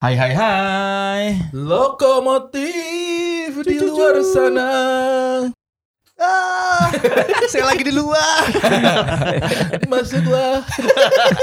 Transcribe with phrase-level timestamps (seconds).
[0.00, 1.24] Hai hai hai.
[1.52, 4.72] Lokomotif di luar sana.
[6.16, 6.88] Ah,
[7.52, 8.48] saya lagi di luar
[9.92, 10.64] Masuklah.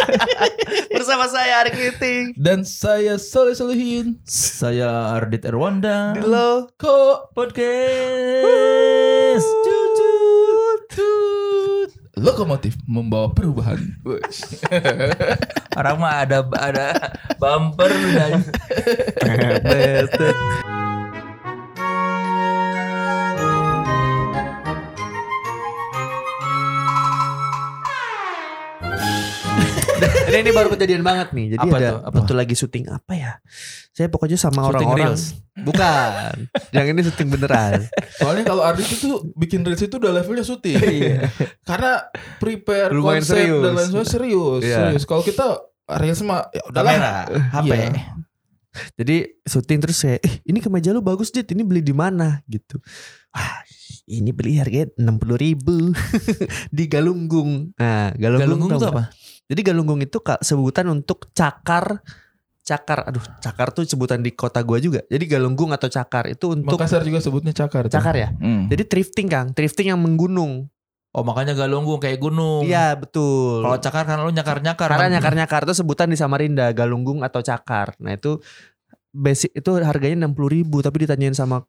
[0.97, 2.33] bersama saya Arik Kriting.
[2.33, 4.17] Dan saya Soleh Solihin.
[4.25, 6.17] Saya Ardit Erwanda.
[6.17, 6.65] Di lo.
[6.81, 7.62] Ko Podcast.
[9.62, 11.26] Tutut, tut.
[12.18, 13.78] Lokomotif membawa perubahan.
[15.78, 18.41] Orang mah ada ada bumper dan
[30.27, 31.55] Ini, ini baru kejadian banget nih.
[31.55, 31.99] Jadi Apa ada tuh?
[32.03, 32.15] Apa?
[32.21, 33.31] waktu lagi syuting apa ya?
[33.91, 35.17] Saya pokoknya sama orang-orang.
[35.57, 36.33] Bukan.
[36.75, 37.81] Yang ini syuting beneran.
[38.19, 40.77] Soalnya kalau Ardit itu bikin reels itu udah levelnya syuting.
[41.65, 42.05] Karena
[42.38, 43.63] prepare Lumayan konsep serius.
[43.63, 44.61] dan lain sebagainya serius.
[44.61, 44.77] Iya.
[44.77, 45.03] Serius.
[45.09, 45.45] Kalau kita
[45.97, 46.93] reels mah ya udahlah.
[46.93, 47.16] kamera,
[47.55, 47.71] HP.
[47.73, 47.89] Iya.
[48.93, 52.77] Jadi syuting terus saya, eh ini kemeja lu bagus Dit, ini beli di mana gitu.
[53.33, 53.66] Wah,
[54.05, 55.89] ini beli harganya enam puluh ribu
[56.77, 57.73] di Galunggung.
[57.73, 59.03] Nah, Galunggung, Galunggung itu apa?
[59.48, 62.03] Jadi Galunggung itu kak sebutan untuk cakar,
[62.67, 63.08] cakar.
[63.08, 65.03] Aduh, cakar tuh sebutan di kota gua juga.
[65.08, 67.88] Jadi Galunggung atau cakar itu untuk Makassar juga sebutnya cakar.
[67.88, 67.95] tuh.
[67.95, 68.30] cakar ya.
[68.36, 68.68] Hmm.
[68.68, 70.68] Jadi thrifting kang, thrifting yang menggunung.
[71.16, 72.68] Oh makanya galunggung kayak gunung.
[72.68, 73.64] Iya betul.
[73.64, 74.86] Kalau cakar kan lu nyakar-nyakar.
[74.92, 77.95] Karena nyakar-nyakar itu sebutan di Samarinda, galunggung atau cakar.
[78.03, 78.38] Nah itu
[79.16, 81.64] basic itu harganya 60 ribu tapi ditanyain sama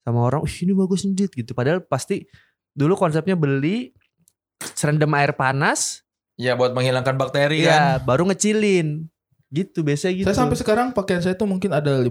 [0.00, 1.52] sama orang, "Wih, ini bagus nih Dit," gitu.
[1.52, 2.24] Padahal pasti
[2.72, 3.92] dulu konsepnya beli
[4.72, 6.03] serendam air panas,
[6.34, 8.06] Ya buat menghilangkan bakteri ya kan.
[8.06, 9.06] baru ngecilin.
[9.48, 10.26] Gitu biasa gitu.
[10.26, 12.10] Saya sampai sekarang pakaian saya tuh mungkin ada 50%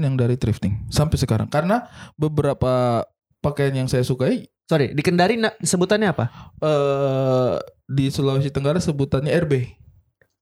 [0.00, 0.88] yang dari thrifting.
[0.88, 1.46] Sampai sekarang.
[1.46, 3.04] Karena beberapa
[3.38, 6.28] pakaian yang saya sukai Sorry, di Kendari sebutannya apa?
[6.60, 9.64] eh di Sulawesi Tenggara sebutannya RB.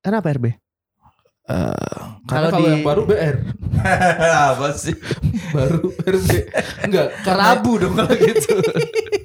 [0.03, 0.51] Kenapa RB?
[0.51, 0.55] Eh,
[2.27, 3.37] karena Kalau kalau di- yang baru BR,
[4.51, 4.99] apa sih?
[5.55, 6.31] baru RB.
[6.83, 8.55] Enggak, karena Kerabu dong kalau gitu.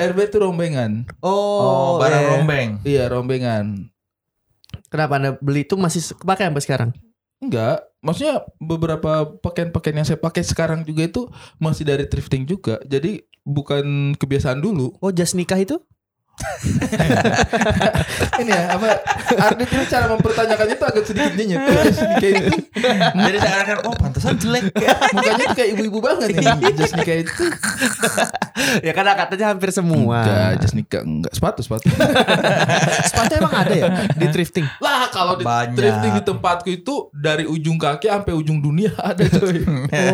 [0.00, 1.04] RB itu rombengan.
[1.20, 2.30] Oh, barang iya.
[2.32, 2.68] rombeng.
[2.82, 3.66] Iya, rombengan.
[4.88, 6.90] Kenapa Anda beli itu masih pakai sampai sekarang?
[7.40, 11.22] Enggak, maksudnya beberapa pakaian-pakaian yang saya pakai sekarang juga itu
[11.56, 12.76] masih dari thrifting juga.
[12.84, 14.92] Jadi bukan kebiasaan dulu.
[15.00, 15.80] Oh, jas nikah itu?
[18.40, 18.88] Ini ya apa?
[19.36, 21.60] Ardit ini cara mempertanyakan itu agak sedikit nyenyet.
[22.22, 22.56] Kayak itu
[23.14, 24.72] Jadi sekarang kan oh pantesan jelek.
[25.14, 26.72] mukanya tuh kayak ibu-ibu banget nih.
[26.76, 27.44] Just nikah itu.
[28.86, 30.24] ya karena katanya hampir semua.
[30.24, 31.86] Enggak, just nikah enggak sepatu sepatu.
[33.04, 34.66] Sepatu emang ada ya di thrifting?
[34.80, 35.76] lah kalau di Banyak.
[35.76, 39.60] thrifting di tempatku itu dari ujung kaki sampai ujung dunia ada coy.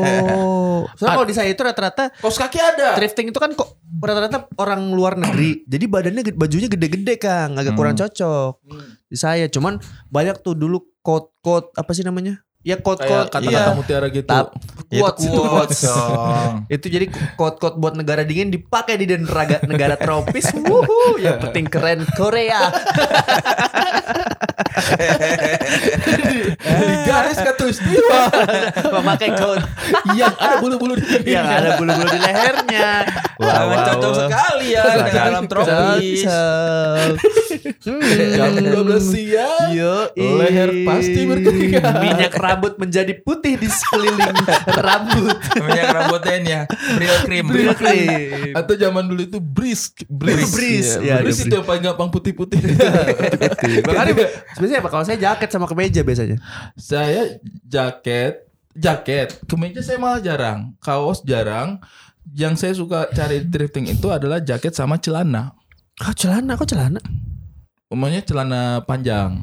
[0.02, 0.65] Oh,
[0.98, 2.92] soalnya kalau di saya itu rata-rata Kaos kaki ada.
[2.98, 5.62] thrifting itu kan kok rata-rata orang luar negeri.
[5.72, 8.60] Jadi badannya bajunya gede-gede Kang, agak kurang cocok.
[9.08, 9.80] Di saya cuman
[10.12, 12.44] banyak tuh dulu coat-coat apa sih namanya?
[12.66, 13.78] Ya coat-coat kata-kata iya.
[13.78, 14.26] mutiara gitu.
[14.26, 14.50] Tap,
[14.90, 15.86] quotes, itu quotes.
[16.74, 17.06] Itu jadi
[17.38, 20.50] coat-coat buat negara dingin dipakai di negara negara tropis.
[20.66, 22.66] Wuhu, yang penting keren Korea.
[26.66, 28.20] di garis katulistiwa
[28.92, 29.62] Memakai coat
[30.14, 33.06] yang ada bulu-bulu di yang ada bulu-bulu di lehernya.
[33.36, 36.22] Sangat cocok sekali ya dengan alam tropis.
[38.36, 39.68] Jam 12 siang.
[39.72, 41.94] Yo, Leher pasti berkeringat.
[42.02, 44.36] Minyak rambut menjadi putih di sekeliling
[44.86, 45.38] rambut.
[45.58, 46.60] Minyak rambutnya ya.
[46.96, 47.44] Real cream.
[47.50, 48.54] Real cream.
[48.54, 52.60] Atau zaman dulu itu brisk, brisk, Brisk, Iya, ya, brisk itu yang paling gampang putih-putih.
[53.86, 54.12] Makanya
[54.54, 54.88] sebenarnya apa?
[54.92, 56.36] Kalau saya jaket sama kemeja biasanya.
[56.76, 61.80] saya jaket, jaket, kemeja saya malah jarang, kaos jarang.
[62.26, 65.54] Yang saya suka cari di thrifting itu adalah jaket sama celana.
[65.94, 66.58] Kok celana?
[66.58, 67.00] Kok celana?
[67.86, 69.38] Umumnya celana panjang.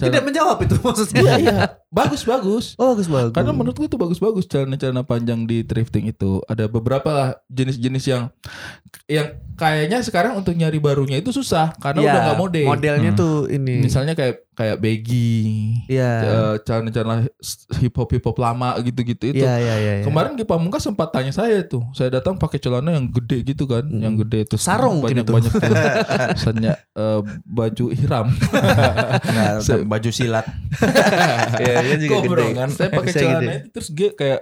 [0.00, 1.20] Tidak Celana, menjawab itu maksudnya.
[1.20, 1.58] iya, iya,
[1.92, 2.64] bagus bagus.
[2.80, 3.36] Oh, bagus bagus.
[3.36, 6.40] Karena menurutku itu bagus-bagus celana-celana panjang di thrifting itu.
[6.48, 8.22] Ada beberapa lah jenis-jenis yang
[9.04, 12.60] yang kayaknya sekarang untuk nyari barunya itu susah karena Iya, udah nggak mode.
[12.64, 13.20] Modelnya Hmm.
[13.20, 13.84] tuh ini.
[13.84, 16.12] Misalnya kayak kayak baggy, Iya.
[16.20, 17.24] eh, celana-celana
[17.80, 19.40] hip hop hip hop lama gitu-gitu itu.
[19.40, 19.92] Iya, iya, iya.
[20.00, 20.04] iya.
[20.04, 21.80] Kemarin di Pamungkas sempat tanya saya tuh.
[21.92, 24.00] Saya datang pakai celana yang gede gitu kan, Hmm.
[24.00, 25.52] yang gede itu Sarung mungkin banyak banyak.
[26.36, 28.28] Misalnya eh, baju ihram.
[29.24, 29.56] Nah,
[29.92, 30.44] baju silat.
[31.62, 32.32] Iya, iya juga Kok, gede.
[32.32, 32.68] bro, kan?
[32.70, 33.54] Saya pakai celana gede.
[33.54, 34.40] itu terus gue kayak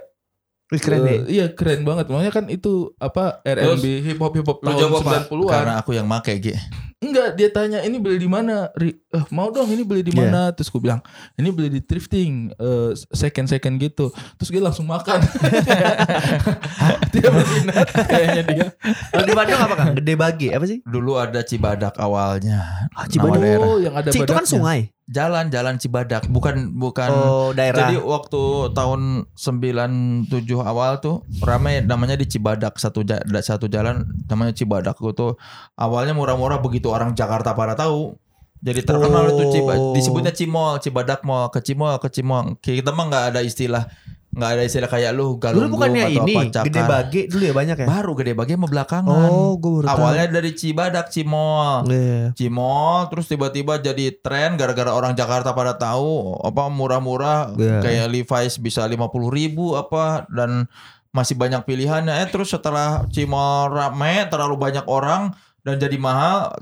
[0.71, 1.19] Wih, keren nih.
[1.27, 2.07] Iya keren banget.
[2.07, 5.27] Makanya kan itu apa R&B hip hop hip hop Lu tahun jawab apa?
[5.27, 5.51] 90-an.
[5.51, 6.55] Karena aku yang make G.
[7.01, 8.69] Enggak, dia tanya ini beli di mana?
[8.77, 8.93] Eh,
[9.33, 10.31] mau dong ini beli di Iya.
[10.31, 10.41] mana?
[10.53, 11.01] Terus gue bilang,
[11.33, 14.13] ini beli di thrifting, eh, second second gitu.
[14.39, 15.17] Terus dia langsung makan.
[17.13, 18.65] dia berminat kayaknya dia.
[19.11, 19.91] Kalau di Bandung apa Kang?
[19.97, 20.79] Gede bagi apa sih?
[20.85, 22.87] Dulu ada Cibadak awalnya.
[22.93, 23.59] Ah, Cibadak.
[23.59, 24.93] Oh, yang ada Cik itu kan sungai.
[25.11, 27.91] Jalan-jalan Cibadak, bukan bukan Oh, daerah.
[27.91, 28.41] Jadi waktu
[28.71, 30.31] tahun 97
[30.63, 33.03] awal tuh ramai namanya di Cibadak satu
[33.43, 35.35] satu jalan namanya Cibadak itu
[35.75, 38.15] awalnya murah-murah begitu orang Jakarta pada tahu.
[38.61, 39.89] Jadi terkenal itu Ciba, Oh.
[39.97, 42.61] disebutnya Cimol, Cibadak Mall, ke Cimol, ke Cimol.
[42.61, 43.89] Kita mah nggak ada istilah
[44.31, 46.65] nggak ada istilah kayak lu Dulu galunggung bukannya atau ini apa cakar.
[46.65, 47.85] gede bage dulu ya banyak ya?
[47.85, 49.27] Baru gede bagi sama belakangan.
[49.27, 49.97] Oh, gue baru tahu.
[49.97, 51.75] Awalnya dari Cibadak Cimol.
[51.85, 52.23] Iya.
[52.31, 57.79] Cimol terus tiba-tiba jadi tren gara-gara orang Jakarta pada tahu apa murah-murah Iya.
[57.83, 60.65] kayak Levi's bisa 50 ribu apa dan
[61.11, 66.55] masih banyak pilihannya eh terus setelah Cimol rame terlalu banyak orang dan jadi mahal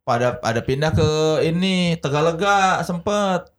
[0.00, 1.10] pada ada pindah ke
[1.44, 3.50] ini Tegalega sempet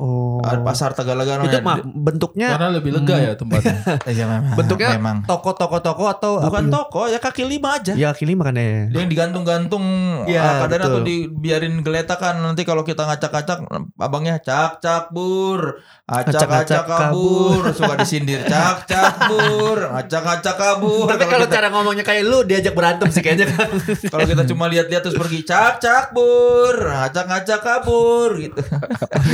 [0.00, 0.40] Oh.
[0.40, 1.60] Ada pasar Tegalega Itu namanya.
[1.60, 3.76] mah bentuknya Karena lebih lega ya tempatnya.
[4.10, 4.56] Iya, memang.
[4.56, 6.72] bentuknya memang toko-toko-toko atau bukan apa?
[6.72, 8.88] toko ya kaki lima aja Ya kini makanya.
[8.88, 9.84] Dia yang digantung-gantung
[10.24, 10.90] Iya, ah, kadang betul.
[10.90, 13.58] atau dibiarin geletakan nanti kalau kita ngacak-ngacak
[13.94, 21.46] abangnya cak cak bur acak-acak kabur suka disindir cak cak bur acak-acak kabur Tapi kalau
[21.46, 23.68] cara ngomongnya kayak lu diajak berantem sih kayaknya kan.
[24.12, 28.60] kalau kita cuma lihat-lihat terus pergi cak cak bur acak-acak kabur gitu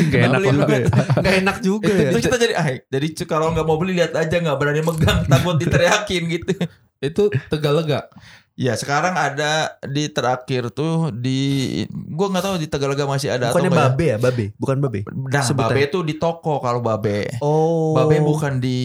[0.08, 0.88] Gak enak juga ya.
[1.24, 2.10] Gak enak juga ya.
[2.10, 5.56] itu kita jadi ah jadi kalau nggak mau beli lihat aja nggak berani megang takut
[5.56, 6.52] diteriakin gitu
[6.98, 8.08] itu Tegalega.
[8.56, 13.68] Ya sekarang ada di terakhir tuh di gua nggak tahu di Tegalega masih ada Bukannya
[13.68, 13.92] atau enggak.
[13.92, 14.16] babe ya?
[14.16, 14.44] Babe?
[14.56, 15.00] Bukan babe?
[15.12, 15.76] Nah, Sebutannya.
[15.76, 17.36] babe itu di toko kalau babe.
[17.44, 17.92] Oh.
[17.92, 18.78] Babe bukan di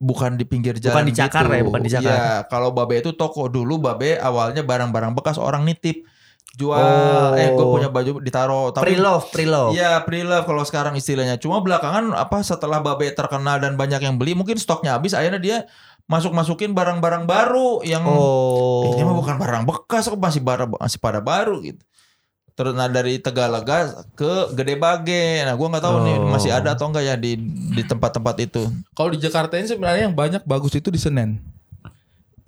[0.00, 1.56] bukan di pinggir jalan Bukan di cakar gitu.
[1.60, 2.08] ya, bukan di cakar.
[2.08, 6.08] Iya, kalau babe itu toko dulu babe awalnya barang-barang bekas orang nitip.
[6.54, 7.34] Jual Oh.
[7.34, 9.70] eh gue punya baju ditaruh tapi Pre-love, pre-love.
[9.72, 11.36] Iya pre-love kalau sekarang istilahnya.
[11.36, 15.58] Cuma belakangan apa setelah babe terkenal dan banyak yang beli mungkin stoknya habis akhirnya dia
[16.06, 18.88] masuk-masukin barang-barang baru yang Oh.
[18.88, 21.84] ini mah bukan barang bekas kok masih barang masih pada baru gitu.
[22.54, 25.46] Terus nah dari Tegalega ke Gede Bage.
[25.46, 26.26] Nah, gua nggak tahu nih Oh.
[26.26, 27.38] masih ada atau enggak ya di
[27.70, 28.66] di tempat-tempat itu.
[28.90, 31.38] Kalau di Jakarta ini sebenarnya yang banyak bagus itu di Senen.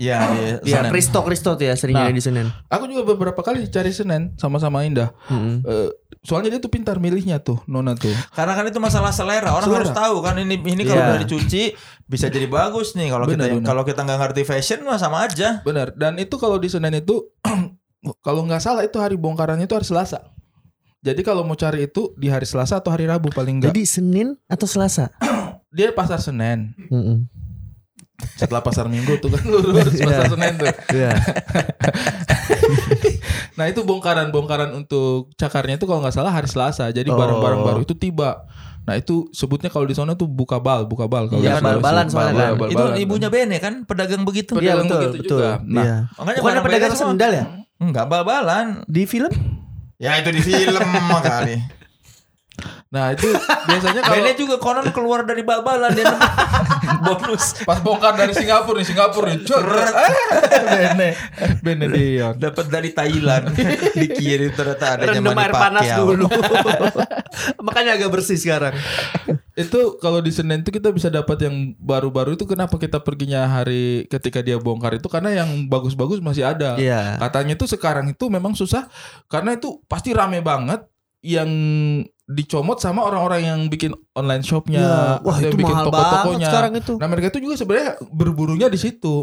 [0.00, 0.88] Iya, Iya, Senen.
[0.88, 2.16] Kristo Kristo tuh ya seringnya Nah.
[2.16, 2.48] di Senen.
[2.66, 5.12] Aku juga beberapa kali cari Senen sama-sama Indah.
[5.28, 5.60] Mm-mm.
[5.60, 5.88] Eh,
[6.20, 8.08] soalnya dia tuh pintar milihnya tuh, Nona tuh.
[8.32, 9.52] Karena kan itu masalah selera.
[9.52, 9.84] Orang Selera.
[9.84, 11.08] harus tahu kan ini ini kalau Iya.
[11.10, 11.62] udah dicuci
[12.06, 13.08] bisa jadi bagus nih.
[13.08, 15.60] Kalau kita kalau kita nggak ngerti fashion mah sama aja.
[15.60, 15.92] Benar.
[15.92, 17.20] Dan itu kalau di Senen itu
[18.24, 20.32] kalau nggak salah itu hari bongkarannya itu hari Selasa.
[21.00, 23.72] Jadi kalau mau cari itu di hari Selasa atau hari Rabu paling enggak.
[23.72, 25.12] Jadi Senin atau Selasa?
[25.70, 26.72] dia pasar Senen.
[26.88, 27.24] Mm-mm.
[28.34, 30.66] Setelah pasar Minggu tuh kan lurus pasar Senen tuh.
[30.90, 31.12] Iya.
[33.52, 36.88] Nah itu bongkaran-bongkaran untuk cakarnya itu kalau nggak salah hari Selasa.
[36.88, 37.16] Jadi Oh.
[37.16, 38.48] barang-barang baru itu tiba.
[38.82, 41.28] Nah itu sebutnya kalau di sana tuh buka bal, buka bal.
[41.28, 42.58] Kalau Iya, di bal-balan soalnya Bal- kan.
[42.58, 44.56] bal- itu ibunya Bene kan pedagang begitu.
[44.56, 45.36] Iya Pedagang betul, begitu betul.
[45.36, 45.50] juga.
[45.62, 45.96] Nah, Iya.
[46.16, 47.44] Makanya Bukan pedagang sendal ya?
[47.76, 48.66] Enggak bal-balan.
[48.86, 49.32] Di film?
[49.96, 50.88] Ya itu di film
[51.22, 51.56] kali.
[52.90, 53.30] Nah itu
[53.70, 56.10] biasanya kalau Bene juga konon keluar dari bal-balan dia
[57.06, 57.62] bonus.
[57.62, 59.62] pas bongkar dari Singapura nih, Singapura nih, cer,
[60.66, 61.08] Bene,
[61.62, 62.34] Bene Dion.
[62.34, 63.54] Dapat dari Thailand.
[63.94, 66.26] Dikirim ternyata ada Rendam air panas dulu.
[67.70, 68.74] Makanya agak bersih sekarang.
[69.54, 74.10] Itu kalau di Senin itu kita bisa dapat yang baru-baru itu kenapa kita perginya hari
[74.10, 76.74] ketika dia bongkar itu karena yang bagus-bagus masih ada.
[76.74, 77.22] Iya.
[77.22, 78.90] Katanya tuh sekarang itu memang susah
[79.30, 80.90] karena itu pasti rame banget
[81.22, 81.46] yang
[82.30, 84.98] dicomot sama orang-orang yang bikin online shopnya, Iya.
[85.20, 86.22] Wah, yang itu bikin mahal toko-tokonya.
[86.30, 86.92] banget sekarang itu.
[86.94, 89.14] Nah mereka itu juga sebenarnya berburunya di situ.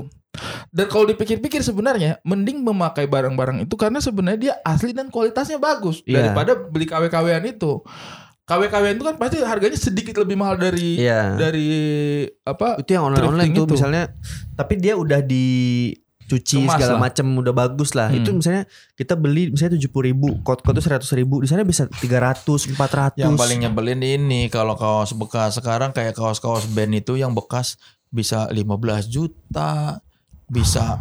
[0.69, 6.03] Dan kalau dipikir-pikir sebenarnya mending memakai barang-barang itu karena sebenarnya dia asli dan kualitasnya bagus
[6.03, 6.29] Iya.
[6.29, 7.81] daripada beli KW-KWan itu.
[8.43, 11.35] KW-KWan itu kan pasti harganya sedikit lebih mahal dari Iya.
[11.35, 11.69] dari
[12.41, 12.77] apa?
[12.77, 13.73] Itu yang online-online tuh itu.
[13.75, 14.03] misalnya
[14.53, 15.19] tapi dia udah
[16.27, 18.11] dicuci Kemas segala macam udah bagus lah.
[18.11, 18.19] Hmm.
[18.19, 21.87] Itu misalnya kita beli misalnya tujuh puluh ribu, kod-kod tuh seratus ribu, di sana bisa
[21.87, 27.31] 300, 400 Yang paling nyebelin ini kalau kaos bekas sekarang kayak kaos-kaos band itu yang
[27.31, 28.67] bekas bisa 15
[29.07, 30.03] juta,
[30.45, 30.99] bisa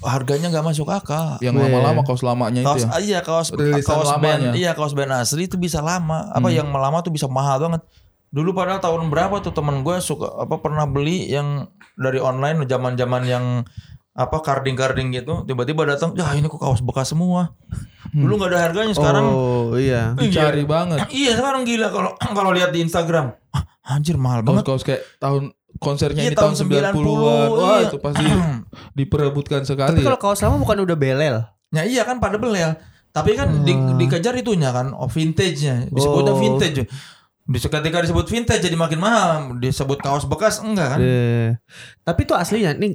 [0.00, 1.36] harganya nggak masuk akal.
[1.40, 2.88] Yang lama-lama kaos lamanya itu Kaos ya.
[2.88, 4.24] ah, iya kaos Rilisan kaos lamanya.
[4.24, 6.28] band iya kaos band asli itu bisa lama.
[6.30, 6.56] Apa Hmm.
[6.56, 7.84] yang lama tuh bisa mahal banget.
[8.28, 13.22] Dulu padahal tahun berapa tuh temen gue suka apa pernah beli yang dari online zaman-zaman
[13.24, 13.44] yang
[14.14, 17.50] apa karding-karding gitu tiba-tiba datang ya ini kok kaos bekas semua
[18.08, 20.14] dulu nggak ada harganya sekarang Oh, iya.
[20.14, 21.02] Dicari banget.
[21.10, 25.50] iya sekarang gila kalau kalau lihat di Instagram ah, anjir mahal banget Kaos-kaos kayak tahun
[25.74, 26.94] konsernya Iya, ini tahun tahun 90-an.
[27.50, 27.78] Wah, iya.
[27.84, 28.24] itu pasti
[28.98, 29.98] diperebutkan Tapi sekali.
[30.00, 31.36] kalau kaos lama bukan udah belel.
[31.68, 32.78] Ya iya kan pada belel.
[33.10, 35.86] Tapi kan di, dikejar itunya kan, oh vintage-nya.
[35.88, 36.38] Disebutnya Oh.
[36.38, 36.86] vintage.
[37.44, 39.30] Bisa ketika disebut vintage jadi makin mahal.
[39.58, 40.98] Disebut kaos bekas enggak kan?
[40.98, 41.50] Eh,
[42.00, 42.94] Tapi itu aslinya nih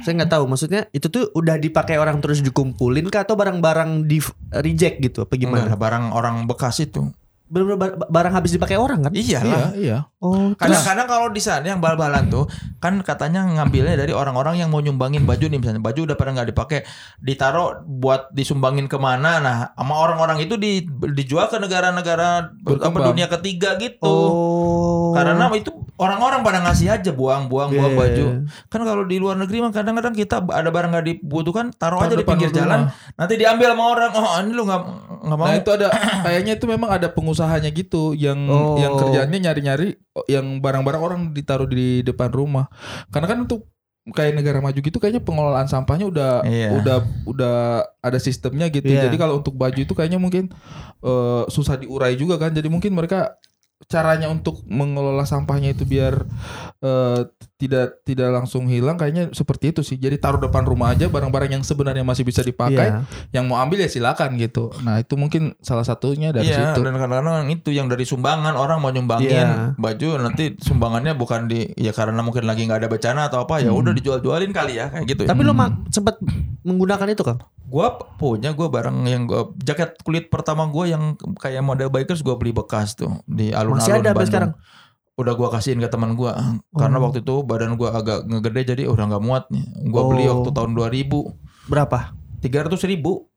[0.00, 4.18] saya nggak tahu maksudnya itu tuh udah dipakai orang terus dikumpulin kah atau barang-barang di
[4.52, 5.66] reject gitu apa Enggak gimana?
[5.66, 7.10] ada barang orang bekas itu.
[7.46, 9.12] bener-bener bar- barang habis dipakai orang kan?
[9.12, 9.42] Iyalah.
[9.42, 9.98] Iya, iya.
[10.20, 12.44] Oh, Kadang-kadang kalau di sana yang bal-balan tuh
[12.76, 16.48] kan katanya ngambilnya dari orang-orang yang mau nyumbangin baju nih misalnya baju udah pada nggak
[16.48, 16.84] dipakai
[17.16, 23.28] ditaruh buat disumbangin ke mana nah sama orang-orang itu di, dijual ke negara-negara apa dunia
[23.30, 25.12] ketiga gitu Oh.
[25.12, 28.00] karena itu orang-orang pada ngasih aja buang-buang buang Iya.
[28.00, 28.24] baju
[28.68, 32.24] kan kalau di luar negeri mah kadang-kadang kita ada barang nggak dibutuhkan taruh aja di
[32.24, 32.60] pinggir rumah.
[32.60, 32.80] jalan
[33.16, 34.80] nanti diambil sama orang oh ini lu nggak
[35.20, 35.88] nggak mau Nah itu ada
[36.24, 38.76] kayaknya itu memang ada pengusahanya gitu yang Oh.
[38.76, 39.88] yang kerjaannya nyari-nyari
[40.26, 42.66] yang barang-barang orang ditaruh di depan rumah.
[43.08, 43.70] Karena kan untuk
[44.10, 46.72] kayak negara maju gitu kayaknya pengelolaan sampahnya udah Iya.
[46.72, 46.98] udah
[47.28, 47.56] udah
[48.00, 48.90] ada sistemnya gitu.
[48.90, 49.06] Iya.
[49.06, 50.50] Jadi kalau untuk baju itu kayaknya mungkin
[51.04, 52.50] eh, susah diurai juga kan.
[52.50, 53.38] Jadi mungkin mereka
[53.86, 56.28] caranya untuk mengelola sampahnya itu biar
[56.78, 57.20] eh,
[57.56, 59.96] tidak tidak langsung hilang kayaknya seperti itu sih.
[59.96, 63.04] Jadi taruh depan rumah aja barang-barang yang sebenarnya masih bisa dipakai Iya.
[63.32, 64.72] yang mau ambil ya silakan gitu.
[64.80, 66.80] Nah itu mungkin salah satunya dari Iya, situ.
[66.80, 69.74] dan kadang-kadang itu yang dari sumbangan orang mau nyumbangin Iya.
[69.74, 73.64] baju nanti sumbangannya bukan di ya karena mungkin lagi nggak ada bencana atau apa Hmm.
[73.66, 75.22] ya udah dijual-jualin kali ya kayak gitu.
[75.24, 76.16] Tapi lo ma- sempat
[76.62, 77.40] menggunakan itu kan?
[77.68, 77.86] Gua
[78.18, 82.50] punya gua barang yang gua jaket kulit pertama gua yang kayak model bikers gua beli
[82.50, 84.26] bekas tuh di alun-alun Masih ada Bandung.
[84.26, 84.50] sekarang?
[85.14, 86.34] Udah gua kasihin ke teman gua
[86.72, 87.06] karena Oh.
[87.06, 89.62] waktu itu badan gua agak ngegede jadi udah nggak muat nih.
[89.86, 90.42] Gua beli Oh.
[90.42, 91.30] waktu tahun 2000
[91.70, 92.10] Berapa?
[92.42, 93.29] 300 ribu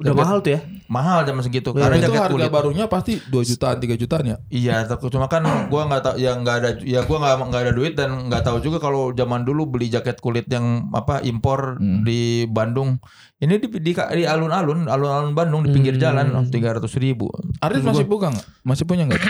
[0.00, 0.60] Udah Jaket- mahal tuh ya?
[0.90, 4.24] mahal zaman segitu Iya, karena itu jaket harga kulit barunya pasti 2 jutaan 3 jutaan
[4.24, 7.62] ya Iya, tapi cuma kan gua nggak tahu ya nggak ada ya gua nggak nggak
[7.62, 11.76] ada duit dan nggak tahu juga kalau zaman dulu beli jaket kulit yang apa impor
[11.76, 12.02] Hmm.
[12.02, 12.98] di Bandung.
[13.38, 16.02] Ini di di, di alun-alun, alun-alun Bandung di pinggir Hmm.
[16.02, 17.32] jalan tiga ratus ribu.
[17.58, 19.20] Arif masih punya nggak masih punya nggak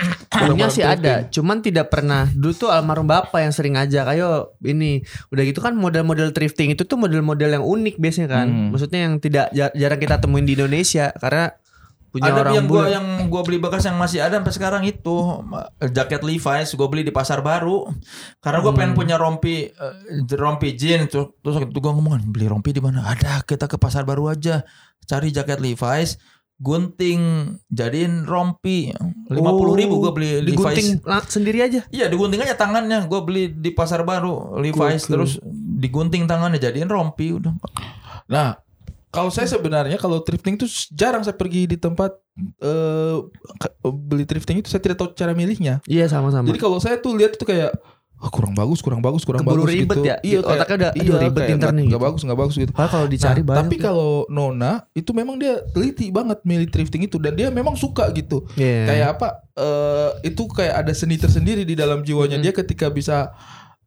[0.50, 2.26] Punya sih ada, cuman tidak pernah.
[2.26, 5.02] Dulu tuh almarhum bapak yang sering ngajak, ayo ini.
[5.28, 8.46] Udah gitu kan model-model thrifting itu tuh model-model yang unik biasanya kan.
[8.46, 8.68] Hmm.
[8.70, 11.56] Maksudnya yang tidak jar- jarang kita temuin di Indonesia karena
[12.10, 12.90] punya ada orang yang gua bule.
[12.90, 15.16] yang gua beli bekas yang masih ada sampai sekarang itu
[15.94, 17.86] jaket Levi's gua beli di pasar baru.
[18.42, 19.94] Karena gua pengen punya rompi eh,
[20.34, 21.06] rompi jeans.
[21.06, 23.06] Terus terus waktu itu gua ngomong beli rompi di mana?
[23.06, 24.66] Ada kita ke pasar baru aja.
[25.06, 26.18] Cari jaket Levi's.
[26.60, 28.90] Gunting jadiin rompi.
[29.30, 30.50] lima puluh ribu gua beli Levi's.
[30.50, 31.86] digunting la- sendiri aja.
[31.94, 33.06] Iya digunting aja tangannya.
[33.06, 35.06] Gue beli di pasar baru Levi's.
[35.06, 35.14] Gokil.
[35.14, 35.32] Terus
[35.78, 37.54] digunting tangannya Jadiin rompi udah.
[38.28, 38.58] Nah
[39.10, 42.14] kalau saya sebenarnya kalau thrifting itu jarang saya pergi di tempat
[42.56, 43.16] eh,
[43.56, 46.46] ke- beli thrifting itu saya tidak tahu cara milihnya Iya sama-sama.
[46.46, 47.74] jadi kalau saya tuh lihat itu kayak
[48.16, 50.16] "Ah, kurang bagus kurang bagus kurang Keburu bagus ribet gitu ya?
[50.20, 51.96] iya kayak, Otaknya udah, iya, ribet nih, nggak gitu.
[51.96, 53.60] bagus nggak bagus gitu kalau dicari Nah, banyak.
[53.64, 58.12] tapi kalau Nona itu memang dia teliti banget milih thrifting itu dan dia memang suka
[58.12, 58.44] gitu.
[58.54, 58.86] Iya.
[58.86, 59.28] Kayak apa?
[59.52, 62.44] eh itu kayak ada seni tersendiri di dalam jiwanya Mm-mm.
[62.46, 63.32] dia ketika bisa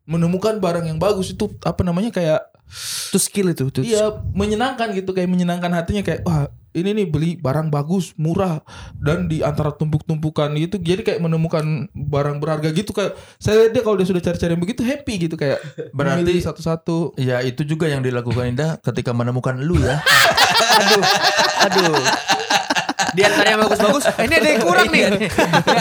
[0.03, 2.41] menemukan barang yang bagus itu apa namanya kayak
[3.09, 3.69] itu skill itu.
[3.69, 8.65] itu iya menyenangkan gitu kayak menyenangkan hatinya kayak wah ini nih beli barang bagus murah
[8.97, 11.61] dan di antara tumpuk-tumpukan gitu jadi kayak menemukan
[11.93, 15.61] barang berharga gitu kayak saya lihat dia kalau dia sudah cari-cari begitu happy gitu kayak
[15.93, 20.01] Berarti- satu-satu Ya itu juga yang dilakukan Indah Ketika menemukan lu ya
[20.73, 21.03] aduh,
[21.61, 21.93] aduh.
[23.13, 25.01] Di antara yang bagus-bagus, eh, ini ada yang kurang nih.
[25.05, 25.09] ya,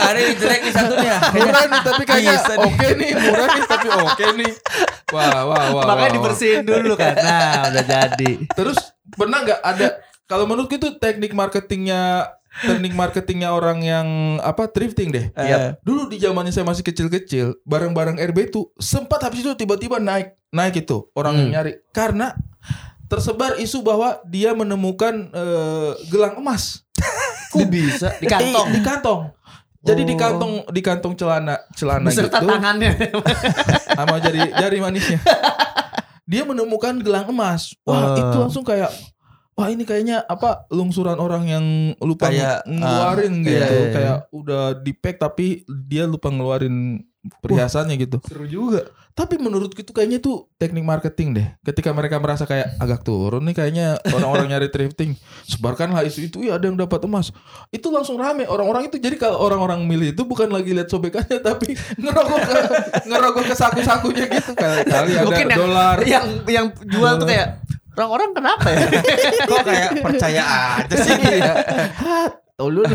[0.05, 3.63] Ada yang jelek nih satu nih ya murah nih tapi kayaknya oke nih murah nih
[3.65, 4.53] tapi oke nih
[5.13, 7.15] wah wah wah Makanya wah, dibersihin dulu kan.
[7.15, 8.31] Nah, udah jadi.
[8.51, 8.79] terus
[9.13, 9.87] pernah nggak ada
[10.25, 15.77] kalau menurutku itu teknik marketingnya teknik marketingnya orang yang apa thrifting deh Iya.
[15.81, 20.77] dulu di zamannya saya masih kecil-kecil barang-barang RB itu sempat habis itu tiba-tiba naik naik
[20.79, 21.55] itu orang yang Hmm.
[21.59, 22.37] nyari karena
[23.07, 26.85] tersebar isu bahwa dia menemukan eh, gelang emas
[27.53, 28.17] Kok bisa?
[28.17, 28.65] Di kantong.
[28.65, 29.21] Eh, di kantong
[29.83, 30.19] jadi di Oh.
[30.19, 32.93] kantong di kantong celana celana Beserta gitu tangannya.
[33.99, 35.19] sama jari jari manisnya.
[36.23, 37.75] Dia menemukan gelang emas.
[37.83, 38.17] Wah, Wah.
[38.17, 38.95] itu langsung kayak
[39.53, 41.67] wah ini kayaknya apa lungsuran orang yang
[41.99, 43.53] lupa Kayak, ng- ngeluarin ah, gitu.
[43.53, 43.91] iya, iya.
[43.91, 47.03] Kayak udah di pack tapi dia lupa ngeluarin
[47.39, 48.19] perhiasannya gitu.
[48.27, 48.91] Seru juga.
[49.13, 51.47] Tapi menurutku itu kayaknya itu teknik marketing deh.
[51.63, 55.13] Ketika mereka merasa kayak agak turun nih kayaknya orang-orang nyari thrifting,
[55.45, 57.29] sebarkanlah isu itu ya ada yang dapat emas.
[57.69, 58.97] Itu langsung rame orang-orang itu.
[58.97, 62.55] Jadi kalau orang-orang milih itu bukan lagi lihat sobekannya tapi ngerokok ke
[63.07, 65.97] ngerokok ke saku-sakunya gitu kali, kali ada Mungkin yang- dolar.
[66.03, 67.49] Yang yang jual tuh kayak
[67.93, 68.87] orang-orang kenapa ya?
[69.45, 70.43] Kok kayak percaya
[70.81, 71.15] aja sih
[72.63, 72.87] Tolol.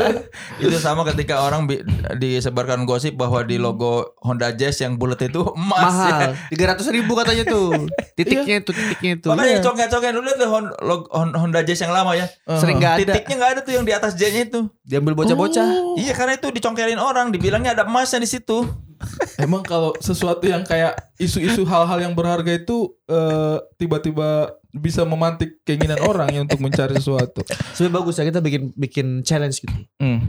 [0.62, 5.46] Itu sama ketika orang bi- disebarkan gosip bahwa di logo Honda Jazz yang bulat itu
[5.54, 5.78] emas.
[5.86, 6.34] Mahal.
[6.50, 7.86] Tiga ratus ribu katanya tuh.
[8.14, 9.26] Titiknya itu, titiknya itu.
[9.30, 9.62] Makanya Iya.
[9.62, 12.26] congek-congek dulu tuh Hon- log- Hon- Honda Jazz yang lama ya.
[12.50, 13.12] Sering nggak ada.
[13.14, 14.60] Titiknya nggak ada tuh yang di atas J-nya itu.
[14.82, 15.68] Diambil bocah-bocah.
[15.70, 15.94] Oh.
[15.94, 18.66] Iya karena itu dicongkelin orang, dibilangnya ada emasnya di situ.
[19.38, 26.02] Emang kalau sesuatu yang kayak isu-isu hal-hal yang berharga itu eh, tiba-tiba bisa memantik keinginan
[26.02, 27.46] orang ya untuk mencari sesuatu.
[27.72, 29.74] Sebenarnya bagus ya kita bikin bikin challenge gitu.
[29.96, 30.20] Hmm.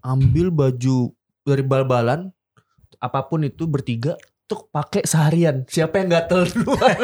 [0.00, 2.32] ambil baju dari bal-balan
[2.96, 4.16] apa pun itu bertiga
[4.46, 5.68] tuh pakai seharian.
[5.68, 6.96] Siapa yang gatel duluan?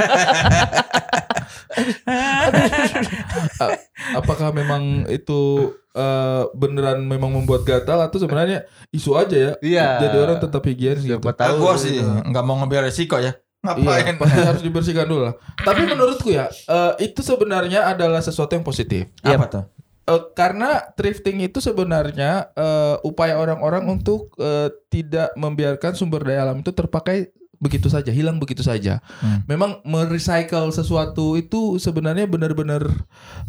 [4.15, 9.53] Apakah memang itu eh, beneran memang membuat gatal atau sebenarnya isu aja ya?
[9.61, 9.89] Iya.
[10.03, 11.17] Jadi orang tetap higienis gitu.
[11.17, 11.57] Siapa Ah, tahu.
[11.61, 13.37] gua sih nggak mau ngambil resiko ya.
[13.75, 14.15] Iya, Ngapain?
[14.23, 15.35] pasti harus dibersihkan dulu lah.
[15.59, 19.11] Tapi menurutku ya, eh, itu sebenarnya adalah sesuatu yang positif.
[19.27, 19.65] Apa tuh?
[20.07, 26.63] Eh, karena thrifting itu sebenarnya eh, upaya orang-orang untuk eh, tidak membiarkan sumber daya alam
[26.63, 29.01] itu terpakai begitu saja, hilang begitu saja.
[29.21, 29.43] Hmm.
[29.49, 32.87] Memang merecycle sesuatu itu sebenarnya benar-benar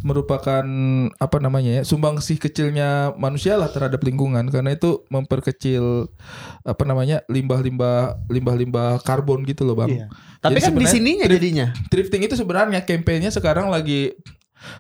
[0.02, 0.66] merupakan
[1.18, 6.08] apa namanya ya, sumbangsih kecilnya manusia lah terhadap lingkungan karena itu memperkecil
[6.64, 9.92] apa namanya limbah-limbah limbah-limbah karbon gitu loh, Bang.
[9.92, 10.08] Iya.
[10.42, 11.68] Tapi Jadi kan di sininya jadinya.
[11.90, 14.14] Thrifting itu sebenarnya kampanyenya sekarang lagi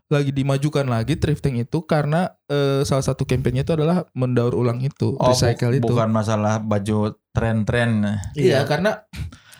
[0.07, 5.13] lagi dimajukan lagi thrifting itu karena eh, salah satu kampanyenya itu adalah mendaur ulang itu,
[5.13, 5.87] Oh, recycle bu- itu.
[5.87, 8.19] bukan masalah baju tren-tren.
[8.33, 9.05] Iya, karena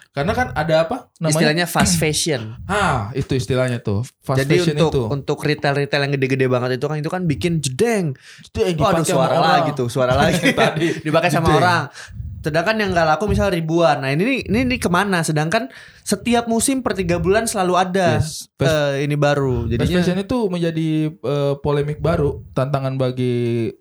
[0.10, 1.30] karena kan ada apa namanya?
[1.32, 2.58] Istilahnya fast fashion.
[2.66, 4.02] Ah, itu istilahnya tuh.
[4.20, 5.04] Fast Jadi fashion untuk itu.
[5.08, 8.18] untuk retail-retail yang gede-gede banget itu kan itu kan bikin jedeng.
[8.42, 9.54] Itu yang Oh, aduh suara orang.
[9.54, 10.42] lagi tuh, suara lagi.
[10.58, 11.62] Tadi Dipakai sama jedeng.
[11.62, 11.82] orang.
[12.48, 14.00] Sedangkan yang nggak laku misal ribuan.
[14.00, 15.20] Nah ini ini ini ke mana?
[15.20, 15.68] Sedangkan
[16.02, 18.48] setiap musim per tiga bulan selalu ada Yes.
[18.56, 19.68] Fast, eh, ini baru.
[19.68, 23.36] Jadinya fashion itu menjadi eh, polemik baru, tantangan bagi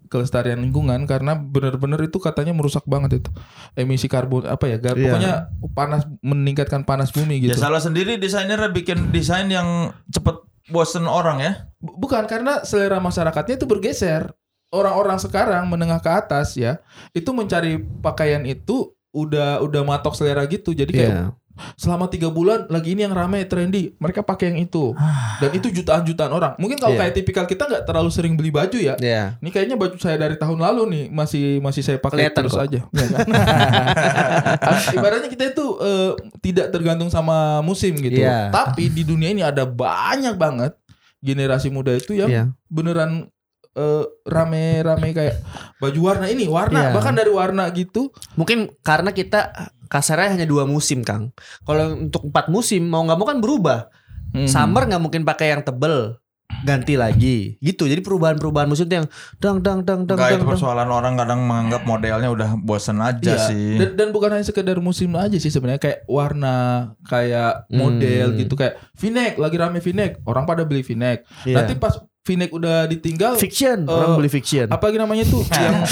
[0.06, 3.30] kelestarian lingkungan karena benar-benar itu katanya merusak banget itu
[3.72, 4.76] emisi karbon apa ya?
[4.76, 5.06] gar- Iya.
[5.06, 5.32] Pokoknya
[5.70, 7.58] panas meningkatkan panas bumi Ya gitu.
[7.58, 11.52] salah sendiri desainernya bikin desain yang cepet bosen orang ya.
[11.78, 14.34] Bu- Bukan karena selera masyarakatnya itu bergeser.
[14.68, 20.70] Orang-orang sekarang menengah ke atas ya, itu mencari pakaian itu udah udah matok selera gitu.
[20.70, 21.24] Jadi kayak Iya.
[21.72, 24.92] selama tiga bulan lagi ini yang ramai trendy, mereka pakai yang itu.
[25.38, 26.52] Dan itu jutaan-jutaan orang.
[26.58, 27.00] Mungkin kalau Iya.
[27.00, 28.92] kayak tipikal kita nggak terlalu sering beli baju ya.
[29.00, 29.40] Iya.
[29.40, 32.64] Ini kayaknya baju saya dari tahun lalu nih masih masih saya pakai Kelihatan terus kok.
[32.66, 32.80] aja.
[32.84, 33.18] Iya kan?
[34.96, 36.10] Ibaratnya kita itu eh,
[36.42, 38.20] tidak tergantung sama musim gitu.
[38.20, 38.52] Iya.
[38.52, 40.76] Tapi di dunia ini ada banyak banget
[41.18, 42.44] generasi muda itu yang Iya.
[42.68, 43.32] beneran
[43.76, 45.36] eh, rame-rame kayak
[45.76, 46.92] baju warna ini, warna Iya.
[46.92, 48.08] bahkan dari warna gitu.
[48.34, 49.52] Mungkin karena kita
[49.86, 51.30] kasarnya hanya dua musim, Kang.
[51.62, 53.92] Kalau untuk empat musim mau nggak mau kan berubah.
[54.32, 54.48] Hmm.
[54.48, 56.16] Summer nggak mungkin pakai yang tebel,
[56.62, 57.56] ganti lagi.
[57.58, 57.84] Gitu.
[57.84, 60.34] Jadi perubahan-perubahan musim tuh yang dang dang dang dang Enggak dang.
[60.34, 60.50] itu dang.
[60.50, 63.46] persoalan orang kadang menganggap modelnya udah bosen aja Iya.
[63.46, 63.76] sih.
[63.76, 66.56] Dan, dan bukan hanya sekedar musim aja sih sebenarnya kayak warna,
[67.04, 68.38] kayak model Hmm.
[68.38, 71.22] gitu kayak V-neck lagi rame V-neck, orang pada beli V-neck.
[71.44, 71.60] Iya.
[71.60, 71.94] Nanti pas
[72.26, 74.66] V-neck udah ditinggal fiction, Eh, orang beli fiction.
[74.66, 75.86] apa lagi namanya tuh yang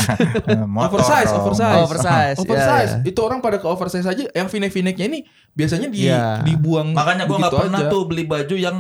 [0.77, 1.79] oversize, oversize.
[1.81, 2.37] Oversize.
[2.37, 2.91] oversize.
[2.91, 3.07] Iya, iya.
[3.07, 4.27] Itu orang pada ke oversize aja.
[4.29, 5.19] Yang V-neck V-necknya ini
[5.51, 6.43] biasanya di Iya.
[6.43, 7.89] dibuang Makanya gua nggak begitu pernah aja.
[7.89, 8.77] tuh beli baju yang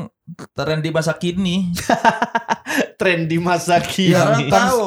[0.52, 1.70] tren di masa kini.
[2.94, 4.10] Tren di masa kini.
[4.10, 4.84] Ya orang tahu.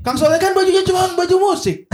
[0.00, 1.86] Kang Soleh kan bajunya cuma baju musik.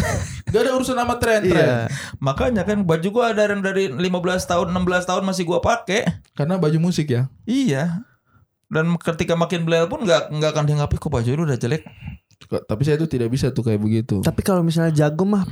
[0.46, 1.50] Gak ada urusan sama tren-tren.
[1.50, 1.90] Iya.
[2.16, 4.00] Makanya kan baju gua ada yang dari 15
[4.46, 6.06] tahun, 16 tahun masih gua pakai.
[6.32, 7.26] Karena baju musik ya.
[7.44, 8.06] Iya.
[8.66, 11.82] Dan ketika makin beliau pun nggak nggak akan dianggap "Ih, kok baju lu udah jelek.
[12.44, 14.20] Tapi saya tuh tidak bisa tuh kayak begitu.
[14.20, 15.44] Tapi kalau misalnya jago mah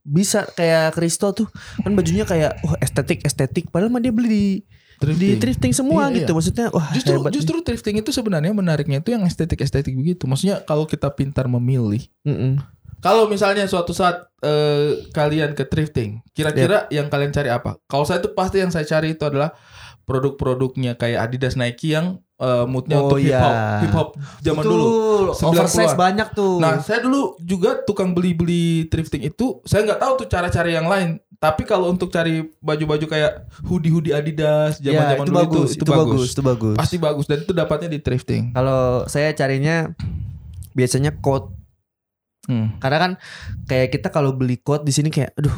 [0.00, 4.62] bisa kayak Kristo tuh kan bajunya kayak wah estetik estetik padahal mah dia beli
[4.96, 6.36] di di thrifting semua Iya, gitu iya.
[6.38, 7.34] maksudnya wah Justru hebat nih.
[7.34, 10.24] justru thrifting itu sebenarnya menariknya itu yang estetik-estetik begitu.
[10.24, 12.06] Maksudnya kalau kita pintar memilih.
[12.22, 12.62] Mm-mm.
[13.02, 17.76] Kalau misalnya suatu saat eh, kalian ke thrifting, kira-kira yang kalian cari apa?
[17.84, 19.52] Kalau saya tuh pasti yang saya cari itu adalah
[20.06, 23.80] produk-produknya kayak Adidas Nike yang eh, moodnya Oh, untuk hip hop, iya.
[23.80, 24.08] hip hop
[24.40, 24.88] zaman Betul, dulu.
[25.32, 25.98] oversize 90-an.
[25.98, 30.68] banyak tuh Nah, saya dulu juga tukang beli-beli thrifting itu, saya nggak tahu tuh cara-cara
[30.68, 31.16] yang lain.
[31.36, 35.84] Tapi kalau untuk cari baju-baju kayak hoodie-hoodie Adidas ya zaman-zaman itu dulu bagus itu, itu
[35.86, 38.42] bagus itu bagus Pasti bagus dan itu dapatnya di thrifting.
[38.50, 39.92] kalau saya carinya
[40.72, 41.52] biasanya coat
[42.46, 42.78] Hmm.
[42.78, 43.12] karena kan
[43.64, 45.50] kayak kita kalau beli coat di sini kayak aduh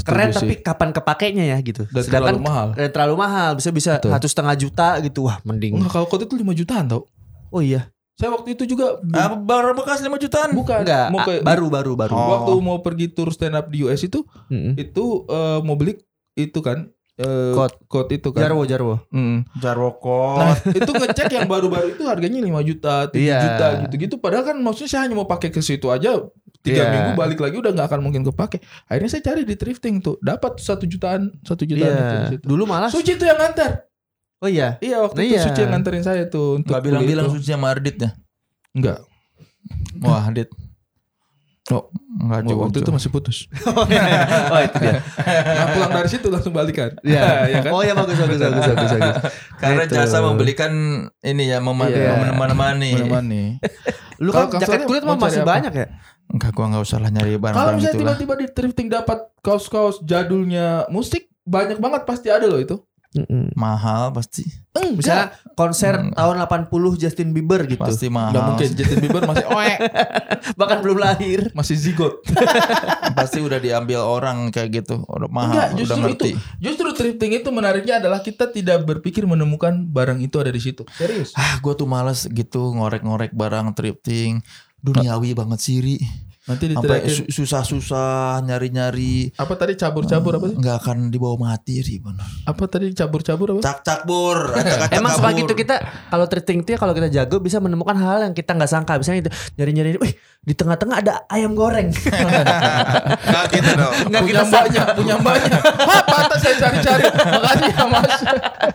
[0.00, 0.60] keren Setuju tapi sih.
[0.60, 2.68] kapan kepakainya ya gitu dan terlalu mahal.
[2.74, 6.34] eh, terlalu mahal bisa bisa satu setengah juta gitu wah mending Enggak, kalau kot itu
[6.34, 7.04] 5 jutaan tau.
[7.48, 10.54] oh iya Saya waktu itu juga Ah, baru bekas 5 jutaan.
[10.54, 12.28] bukan enggak mau ah, ke baru baru baru Oh.
[12.32, 14.74] waktu mau pergi tur stand up di US itu Mm-mm.
[14.76, 15.98] itu eh, mau beli
[16.32, 17.72] itu kan eh, Coat.
[17.84, 18.42] coat itu kan.
[18.44, 19.46] jarwo jarwo Mm.
[19.56, 19.90] Jarwo
[20.36, 23.38] Nah, itu ngecek yang baru-baru itu harganya 5 juta, 7 Iya.
[23.40, 24.14] juta gitu-gitu.
[24.16, 26.18] Padahal kan maksudnya saya hanya mau pakai ke situ aja
[26.60, 26.90] tiga Iya.
[26.90, 28.58] minggu balik lagi udah nggak akan mungkin kepake.
[28.84, 32.44] Akhirnya saya cari di thrifting tuh, dapat satu jutaan, satu jutaan itu di iya situ.
[32.44, 33.84] dulu malah Suci tuh yang nganter.
[34.38, 35.40] oh iya Iya waktu itu Iya.
[35.44, 37.36] Suci yang nganterin saya tuh untuk bilang-bilang itu.
[37.36, 38.10] suci sama Ardit ya.
[38.72, 39.06] Enggak.
[40.00, 40.50] Wah, Dit.
[41.66, 42.60] Oh, Enggak juga.
[42.62, 43.48] waktu itu masih putus.
[44.52, 46.92] oh itu dia Nah, pulang dari situ langsung balikan.
[47.02, 47.24] Iya.
[47.48, 47.70] ya kan?
[47.72, 49.14] oh ya bagus bagus bagus bagus bagus
[49.56, 49.94] Karena Itu.
[49.94, 50.72] jasa membelikan
[51.18, 52.32] ini ya mem- Iya.
[52.32, 52.90] menemani.
[52.98, 53.42] Menemani.
[54.20, 55.56] Lu Kalau kan jaket kulit mah masih apa?
[55.56, 55.86] banyak ya.
[56.26, 58.16] Enggak gua nggak usah lah nyari Kalau barang-barang misalnya itulah.
[58.16, 62.76] tiba-tiba di thrifting dapat kaos-kaos jadulnya musik banyak banget pasti ada loh itu.
[63.14, 63.54] Mm-mm.
[63.54, 64.42] Mahal pasti.
[64.72, 64.90] Enggak.
[64.92, 66.10] Misalnya konser Hmm.
[66.12, 67.78] tahun 80 Justin Bieber gitu.
[67.78, 68.34] Pasti mahal.
[68.34, 69.78] Nggak mungkin Justin Bieber masih oek,
[70.58, 71.40] Bahkan belum lahir.
[71.52, 72.18] masih zigot.
[73.18, 75.02] pasti udah diambil orang kayak gitu.
[75.04, 76.30] Udah mahal, Enggak, udah justru ngerti.
[76.32, 76.38] itu.
[76.60, 80.82] Justru thrifting itu menariknya adalah kita tidak berpikir menemukan barang itu ada di situ.
[80.90, 81.30] Serius.
[81.32, 84.42] Ah, gua tuh males gitu ngorek-ngorek barang thrifting.
[84.80, 85.96] Duniawi banget siri.
[86.44, 89.32] Nanti diterakin susah-susah nyari-nyari.
[89.32, 90.56] apa tadi cabur-cabur apa sih?
[90.60, 92.20] Nggak akan dibawa mati ri bener.
[92.44, 93.60] Apa tadi cabur-cabur apa?
[93.64, 94.52] Cak-cak bur.
[94.52, 95.20] acak-acak Emang kabur.
[95.24, 95.76] sebagai itu kita
[96.12, 99.00] kalau thrifting itu ya kalau kita jago bisa menemukan hal yang kita nggak sangka.
[99.00, 100.12] Misalnya itu nyari-nyari, wih
[100.44, 101.88] di tengah-tengah ada ayam goreng.
[103.24, 103.94] Nggak gitu dong.
[104.12, 104.52] Nggak punya kita sangka.
[104.52, 105.58] mbaknya, punya mbaknya.
[105.64, 107.04] Hah, patah saya cari-cari.
[107.08, 108.12] Makasih ya Mas.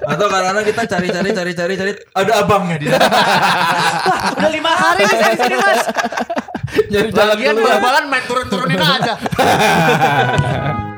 [0.09, 3.05] Atau kadang-kadang kita cari-cari cari-cari cari ada abangnya di sana.
[4.33, 5.81] Udah lima hari bisa di sini mas.
[6.89, 9.13] Nyari jalan Bal-balan main turun-turunin aja.